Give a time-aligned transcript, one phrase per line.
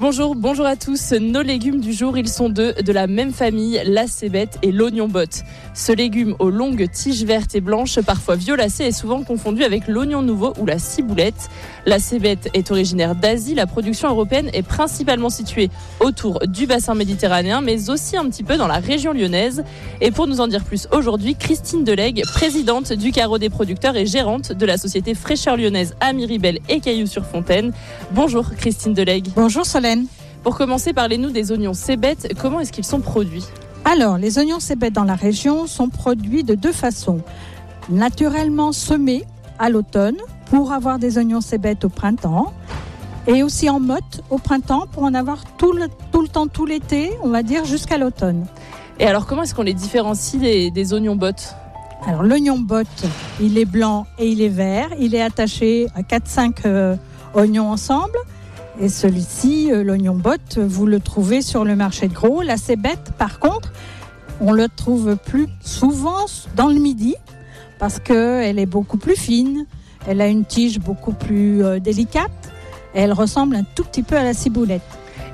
[0.00, 1.12] Bonjour, bonjour à tous.
[1.12, 5.08] Nos légumes du jour, ils sont deux de la même famille, la cébette et l'oignon
[5.08, 5.42] botte.
[5.74, 10.22] Ce légume aux longues tiges vertes et blanches, parfois violacées, est souvent confondu avec l'oignon
[10.22, 11.50] nouveau ou la ciboulette.
[11.84, 13.54] La cébette est originaire d'Asie.
[13.54, 15.68] La production européenne est principalement située
[16.00, 19.64] autour du bassin méditerranéen, mais aussi un petit peu dans la région lyonnaise.
[20.00, 24.06] Et pour nous en dire plus aujourd'hui, Christine Delegue, présidente du carreau des producteurs et
[24.06, 27.72] gérante de la société Fraîcheur Lyonnaise à Miribel et Cailloux-sur-Fontaine.
[28.12, 29.28] Bonjour Christine Delegue.
[29.36, 29.66] Bonjour
[30.42, 32.34] Pour commencer, parlez-nous des oignons cébette.
[32.40, 33.44] Comment est-ce qu'ils sont produits
[33.84, 37.20] Alors, les oignons cébette dans la région sont produits de deux façons.
[37.88, 39.24] Naturellement semés
[39.58, 42.52] à l'automne pour avoir des oignons cébette au printemps
[43.26, 46.66] et aussi en motte au printemps pour en avoir tout le, tout le temps, tout
[46.66, 48.46] l'été, on va dire jusqu'à l'automne.
[48.98, 51.54] Et alors, comment est-ce qu'on les différencie des, des oignons bottes
[52.06, 53.06] Alors, l'oignon botte,
[53.40, 54.88] il est blanc et il est vert.
[54.98, 56.96] Il est attaché à 4-5 euh,
[57.34, 58.16] oignons ensemble.
[58.78, 62.42] Et celui-ci, euh, l'oignon botte, vous le trouvez sur le marché de gros.
[62.42, 63.72] La cébette, par contre,
[64.40, 67.14] on le trouve plus souvent dans le midi
[67.78, 69.66] parce qu'elle est beaucoup plus fine,
[70.06, 72.30] elle a une tige beaucoup plus euh, délicate
[72.94, 74.82] et elle ressemble un tout petit peu à la ciboulette.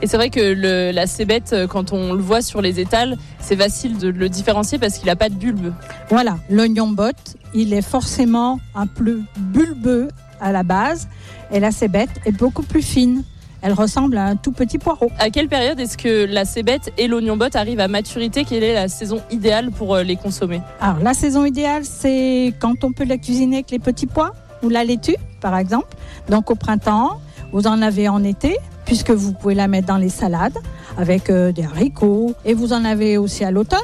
[0.02, 3.16] Et c'est vrai que le, la cébette, euh, quand on le voit sur les étals,
[3.40, 5.72] c'est facile de le différencier parce qu'il n'a pas de bulbe.
[6.10, 10.08] Voilà, l'oignon botte, il est forcément un peu bulbeux
[10.40, 11.08] à la base
[11.50, 13.22] et la cébette est beaucoup plus fine.
[13.62, 15.10] Elle ressemble à un tout petit poireau.
[15.18, 18.44] À quelle période est-ce que la cébette et l'oignon botte arrivent à maturité?
[18.44, 20.60] Quelle est la saison idéale pour euh, les consommer?
[20.80, 24.68] Alors, la saison idéale, c'est quand on peut la cuisiner avec les petits pois ou
[24.68, 25.96] la laitue, par exemple.
[26.28, 27.18] Donc, au printemps,
[27.52, 30.58] vous en avez en été, puisque vous pouvez la mettre dans les salades
[30.96, 32.34] avec euh, des haricots.
[32.44, 33.78] Et vous en avez aussi à l'automne,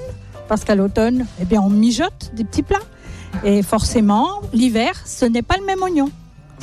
[0.48, 2.78] parce qu'à l'automne, eh bien, on mijote des petits plats.
[3.42, 6.10] Et forcément, l'hiver, ce n'est pas le même oignon.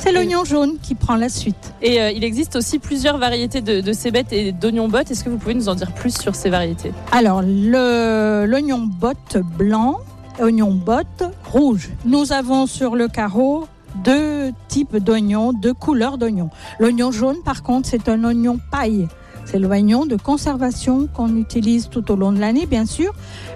[0.02, 1.74] C'est l'oignon jaune qui prend la suite.
[1.82, 5.10] Et euh, il existe aussi plusieurs variétés de, de cébette et d'oignon botte.
[5.10, 6.92] Est-ce que vous pouvez nous en dire plus sur ces variétés?
[7.12, 9.98] Alors, l'oignon botte blanc,
[10.40, 11.90] oignon botte rouge.
[12.06, 13.66] Nous avons sur le carreau
[14.02, 16.48] deux types d'oignons, deux couleurs d'oignons.
[16.78, 19.06] L'oignon jaune, par contre, c'est un oignon paille.
[19.50, 23.12] C'est l'oignon de conservation qu'on utilise tout au long de l'année, bien sûr,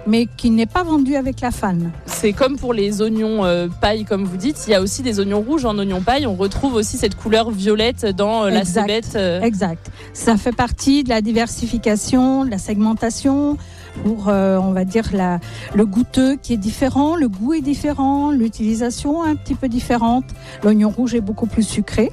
[0.09, 1.93] mais qui n'est pas vendu avec la fan.
[2.07, 4.65] C'est comme pour les oignons euh, paille, comme vous dites.
[4.67, 6.27] Il y a aussi des oignons rouges en oignon paille.
[6.27, 8.81] On retrouve aussi cette couleur violette dans euh, la Exact.
[8.89, 9.13] cébette.
[9.15, 9.41] euh.
[9.43, 9.89] Exact.
[10.15, 13.57] Ça fait partie de la diversification, de la segmentation
[14.03, 15.39] pour, euh, on va dire, la,
[15.77, 20.25] le goûteux qui est différent, le goût est différent, l'utilisation un petit peu différente.
[20.65, 22.11] L'oignon rouge est beaucoup plus sucré.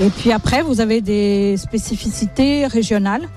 [0.00, 3.28] Et puis après, vous avez des spécificités régionales.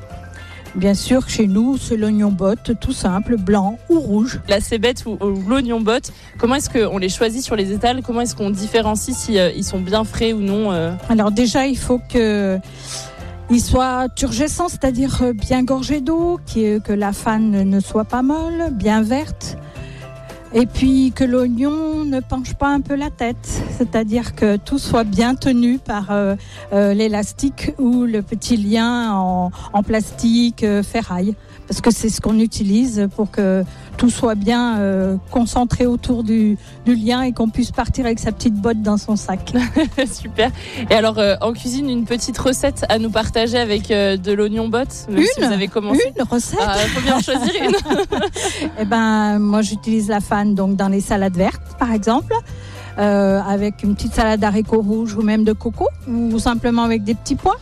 [0.76, 4.40] Bien sûr, chez nous, c'est l'oignon botte, tout simple, blanc ou rouge.
[4.48, 8.02] La cébette ou, ou l'oignon botte, comment est-ce qu'on les choisit sur les étals?
[8.04, 10.92] Comment est-ce qu'on différencie si euh, ils sont bien frais ou non euh?
[11.10, 12.60] Alors déjà, il faut que
[13.50, 18.22] il soit turgescent, c'est-à-dire euh, bien gorgé d'eau, qui- que la fan ne soit pas
[18.22, 19.58] molle, bien verte.
[20.54, 25.04] Et puis que l'oignon ne penche pas un peu la tête, c'est-à-dire que tout soit
[25.04, 26.36] bien tenu par euh,
[26.72, 29.52] euh, l'élastique ou le petit lien en,
[29.84, 31.36] plastique euh, ferraille,
[31.68, 33.64] parce que c'est ce qu'on utilise pour que
[33.98, 38.32] tout soit bien euh, concentré autour du, du lien et qu'on puisse partir avec sa
[38.32, 39.54] petite botte dans son sac.
[40.12, 40.52] Super.
[40.90, 44.68] Et alors, euh, en cuisine, une petite recette à nous partager avec euh, de l'oignon
[44.68, 46.14] botte même si Une vous avez commencé.
[46.16, 47.76] Une recette Ah, faut bien en choisir une.
[48.80, 52.34] Eh ben, moi, j'utilise la fan donc dans les salades vertes, par exemple,
[52.98, 57.36] avec une petite salade d'haricots rouges ou même de coco, ou simplement avec des petits
[57.36, 57.58] pois.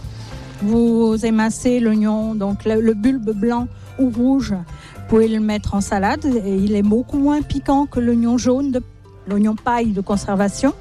[0.62, 3.68] Vous émincez l'oignon, donc le, le bulbe blanc
[4.00, 4.54] ou rouge.
[4.54, 8.80] Vous pouvez le mettre en salade et il est beaucoup moins piquant que l'oignon jaune,
[9.28, 10.74] l'oignon paille de conservation.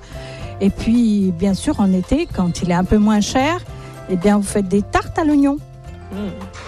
[0.60, 3.60] Et puis, bien sûr, en été, quand il est un peu moins cher,
[4.08, 5.58] eh bien, vous faites des tartes à l'oignon.
[6.12, 6.16] Mmh.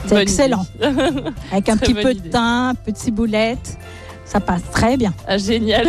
[0.07, 0.67] C'est excellent.
[1.53, 2.21] Avec un petit peu idée.
[2.21, 3.79] de thym, un peu de ciboulette.
[4.25, 5.15] Ça passe très bien.
[5.27, 5.87] Ah, génial.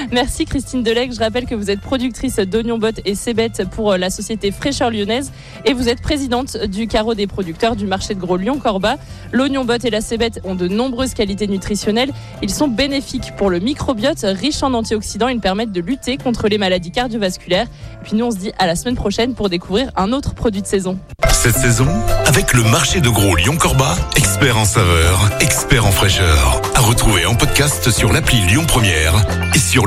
[0.12, 1.12] Merci Christine Delec.
[1.12, 4.90] Je rappelle que vous êtes productrice d'oignons bottes et cébettes pour euh, la société Fraîcheur
[4.90, 5.32] Lyonnaise
[5.64, 8.96] et vous êtes présidente du carreau des producteurs du marché de gros Lyon-Corba.
[9.32, 12.12] L'oignon botte et la cébette ont de nombreuses qualités nutritionnelles.
[12.42, 15.28] Ils sont bénéfiques pour le microbiote, riches en antioxydants.
[15.28, 17.66] Ils permettent de lutter contre les maladies cardiovasculaires.
[18.02, 20.66] Puis nous, on se dit à la semaine prochaine pour découvrir un autre produit de
[20.66, 20.98] saison.
[21.32, 21.88] Cette saison,
[22.26, 26.60] avec le marché de gros Lyon-Corba, expert en saveur, expert en fraîcheur.
[26.74, 29.14] À retrouver en podcast sur l'appli Lyon Première
[29.54, 29.86] et sur